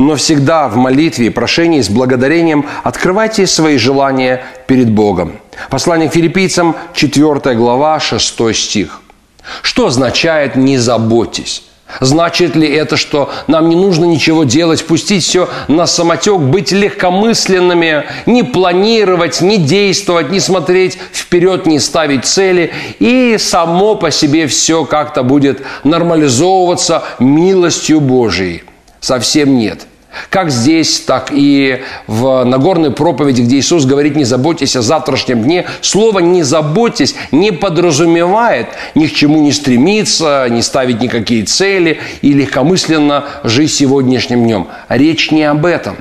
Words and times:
но 0.00 0.16
всегда 0.16 0.66
в 0.68 0.76
молитве 0.76 1.26
и 1.26 1.30
прошении 1.30 1.82
с 1.82 1.90
благодарением 1.90 2.66
открывайте 2.84 3.46
свои 3.46 3.76
желания 3.76 4.42
перед 4.66 4.90
Богом. 4.90 5.36
Послание 5.68 6.08
к 6.08 6.14
филиппийцам, 6.14 6.74
4 6.94 7.54
глава, 7.54 8.00
6 8.00 8.54
стих. 8.56 9.02
Что 9.60 9.86
означает 9.86 10.56
«не 10.56 10.78
заботьтесь»? 10.78 11.64
Значит 12.00 12.56
ли 12.56 12.66
это, 12.66 12.96
что 12.96 13.30
нам 13.46 13.68
не 13.68 13.76
нужно 13.76 14.06
ничего 14.06 14.44
делать, 14.44 14.86
пустить 14.86 15.22
все 15.24 15.50
на 15.68 15.86
самотек, 15.86 16.38
быть 16.38 16.72
легкомысленными, 16.72 18.04
не 18.24 18.42
планировать, 18.42 19.42
не 19.42 19.58
действовать, 19.58 20.30
не 20.30 20.40
смотреть 20.40 20.96
вперед, 21.12 21.66
не 21.66 21.78
ставить 21.78 22.24
цели, 22.24 22.72
и 23.00 23.36
само 23.38 23.96
по 23.96 24.10
себе 24.10 24.46
все 24.46 24.86
как-то 24.86 25.24
будет 25.24 25.60
нормализовываться 25.84 27.02
милостью 27.18 28.00
Божией? 28.00 28.62
Совсем 29.00 29.58
нет. 29.58 29.86
Как 30.28 30.50
здесь, 30.50 31.00
так 31.00 31.30
и 31.32 31.82
в 32.06 32.44
Нагорной 32.44 32.90
проповеди, 32.90 33.42
где 33.42 33.56
Иисус 33.56 33.84
говорит 33.84 34.16
«не 34.16 34.24
заботьтесь 34.24 34.76
о 34.76 34.82
завтрашнем 34.82 35.42
дне», 35.42 35.66
слово 35.80 36.18
«не 36.18 36.42
заботьтесь» 36.42 37.14
не 37.30 37.52
подразумевает 37.52 38.68
ни 38.94 39.06
к 39.06 39.12
чему 39.12 39.40
не 39.40 39.52
стремиться, 39.52 40.46
не 40.50 40.62
ставить 40.62 41.00
никакие 41.00 41.44
цели 41.44 42.00
и 42.22 42.32
легкомысленно 42.32 43.24
жить 43.44 43.72
сегодняшним 43.72 44.44
днем. 44.44 44.68
Речь 44.88 45.30
не 45.30 45.44
об 45.44 45.64
этом. 45.64 45.96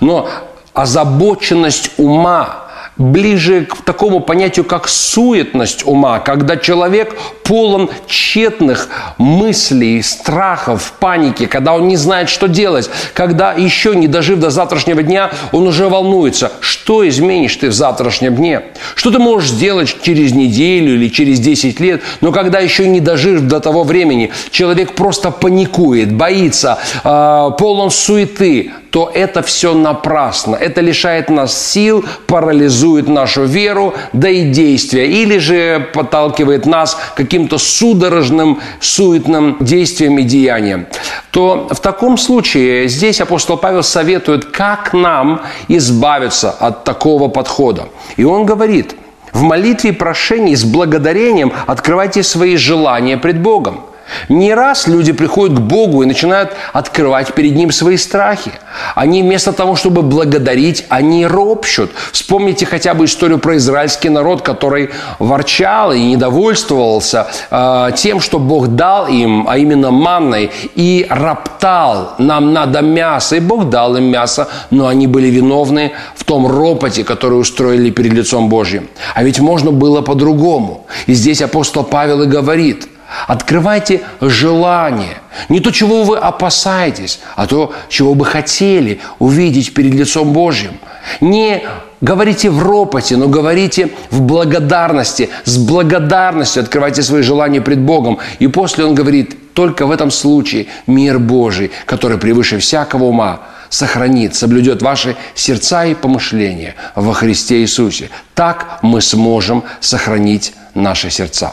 Но 0.00 0.28
озабоченность 0.72 1.90
ума 1.98 2.66
ближе 2.96 3.64
к 3.64 3.82
такому 3.82 4.20
понятию, 4.20 4.64
как 4.64 4.88
суетность 4.88 5.86
ума, 5.86 6.18
когда 6.18 6.56
человек 6.56 7.16
полон 7.50 7.90
тщетных 8.06 8.88
мыслей, 9.18 10.02
страхов, 10.04 10.92
паники, 11.00 11.46
когда 11.46 11.74
он 11.74 11.88
не 11.88 11.96
знает, 11.96 12.28
что 12.28 12.46
делать, 12.46 12.88
когда 13.12 13.54
еще 13.54 13.96
не 13.96 14.06
дожив 14.06 14.38
до 14.38 14.50
завтрашнего 14.50 15.02
дня, 15.02 15.32
он 15.50 15.66
уже 15.66 15.88
волнуется, 15.88 16.52
что 16.60 17.08
изменишь 17.08 17.56
ты 17.56 17.70
в 17.70 17.72
завтрашнем 17.72 18.36
дне, 18.36 18.62
что 18.94 19.10
ты 19.10 19.18
можешь 19.18 19.50
сделать 19.50 19.96
через 20.00 20.32
неделю 20.32 20.94
или 20.94 21.08
через 21.08 21.40
10 21.40 21.80
лет, 21.80 22.02
но 22.20 22.30
когда 22.30 22.60
еще 22.60 22.86
не 22.86 23.00
дожив 23.00 23.40
до 23.40 23.58
того 23.58 23.82
времени, 23.82 24.30
человек 24.52 24.92
просто 24.92 25.32
паникует, 25.32 26.12
боится, 26.12 26.78
э, 27.02 27.50
полон 27.58 27.90
суеты, 27.90 28.70
то 28.90 29.10
это 29.14 29.42
все 29.42 29.74
напрасно. 29.74 30.56
Это 30.56 30.80
лишает 30.80 31.30
нас 31.30 31.56
сил, 31.56 32.04
парализует 32.26 33.08
нашу 33.08 33.44
веру, 33.44 33.94
да 34.12 34.28
и 34.28 34.50
действия. 34.50 35.06
Или 35.06 35.38
же 35.38 35.88
подталкивает 35.94 36.66
нас 36.66 36.98
к 37.14 37.24
каким-то 37.40 37.58
судорожным, 37.58 38.60
суетным 38.80 39.56
действиям 39.60 40.18
и 40.18 40.24
деяниям. 40.24 40.86
То 41.30 41.68
в 41.70 41.80
таком 41.80 42.18
случае 42.18 42.86
здесь 42.88 43.20
апостол 43.20 43.56
Павел 43.56 43.82
советует, 43.82 44.44
как 44.44 44.92
нам 44.92 45.40
избавиться 45.68 46.50
от 46.50 46.84
такого 46.84 47.28
подхода. 47.28 47.88
И 48.18 48.24
он 48.24 48.44
говорит, 48.44 48.94
в 49.32 49.40
молитве 49.40 49.90
и 49.90 49.92
прошении 49.92 50.54
с 50.54 50.64
благодарением 50.64 51.52
открывайте 51.66 52.22
свои 52.22 52.56
желания 52.56 53.16
пред 53.16 53.40
Богом. 53.40 53.80
Не 54.28 54.54
раз 54.54 54.86
люди 54.86 55.12
приходят 55.12 55.58
к 55.58 55.60
Богу 55.60 56.02
и 56.02 56.06
начинают 56.06 56.52
открывать 56.72 57.34
перед 57.34 57.54
Ним 57.54 57.70
свои 57.70 57.96
страхи. 57.96 58.52
Они 58.94 59.22
вместо 59.22 59.52
того, 59.52 59.76
чтобы 59.76 60.02
благодарить, 60.02 60.84
они 60.88 61.26
ропщут. 61.26 61.90
Вспомните 62.12 62.66
хотя 62.66 62.94
бы 62.94 63.04
историю 63.04 63.38
про 63.38 63.56
израильский 63.56 64.08
народ, 64.08 64.42
который 64.42 64.90
ворчал 65.18 65.92
и 65.92 66.00
недовольствовался 66.00 67.26
э, 67.50 67.90
тем, 67.96 68.20
что 68.20 68.38
Бог 68.38 68.68
дал 68.68 69.06
им, 69.06 69.46
а 69.48 69.58
именно 69.58 69.90
манной, 69.90 70.50
и 70.74 71.06
роптал, 71.08 72.14
нам 72.18 72.52
надо 72.52 72.82
мясо. 72.82 73.36
И 73.36 73.40
Бог 73.40 73.68
дал 73.68 73.96
им 73.96 74.04
мясо, 74.04 74.48
но 74.70 74.86
они 74.86 75.06
были 75.06 75.28
виновны 75.28 75.92
в 76.14 76.24
том 76.24 76.46
ропоте, 76.46 77.04
который 77.04 77.40
устроили 77.40 77.90
перед 77.90 78.12
лицом 78.12 78.48
Божьим. 78.48 78.88
А 79.14 79.22
ведь 79.22 79.40
можно 79.40 79.70
было 79.70 80.02
по-другому. 80.02 80.86
И 81.06 81.14
здесь 81.14 81.42
апостол 81.42 81.84
Павел 81.84 82.22
и 82.22 82.26
говорит– 82.26 82.88
Открывайте 83.26 84.02
желание. 84.20 85.18
Не 85.48 85.60
то, 85.60 85.70
чего 85.70 86.04
вы 86.04 86.16
опасаетесь, 86.16 87.20
а 87.36 87.46
то, 87.46 87.72
чего 87.88 88.14
бы 88.14 88.24
хотели 88.24 89.00
увидеть 89.18 89.74
перед 89.74 89.94
лицом 89.94 90.32
Божьим. 90.32 90.78
Не 91.20 91.62
говорите 92.00 92.50
в 92.50 92.62
ропоте, 92.62 93.16
но 93.16 93.28
говорите 93.28 93.90
в 94.10 94.20
благодарности. 94.20 95.30
С 95.44 95.58
благодарностью 95.58 96.62
открывайте 96.62 97.02
свои 97.02 97.22
желания 97.22 97.60
пред 97.60 97.80
Богом. 97.80 98.18
И 98.38 98.46
после 98.46 98.84
он 98.84 98.94
говорит, 98.94 99.54
только 99.54 99.86
в 99.86 99.90
этом 99.90 100.10
случае 100.10 100.66
мир 100.86 101.18
Божий, 101.18 101.70
который 101.86 102.18
превыше 102.18 102.58
всякого 102.58 103.04
ума, 103.04 103.40
сохранит, 103.68 104.34
соблюдет 104.34 104.82
ваши 104.82 105.16
сердца 105.34 105.84
и 105.84 105.94
помышления 105.94 106.74
во 106.94 107.12
Христе 107.12 107.60
Иисусе. 107.60 108.10
Так 108.34 108.78
мы 108.82 109.00
сможем 109.00 109.64
сохранить 109.80 110.52
наши 110.74 111.10
сердца. 111.10 111.52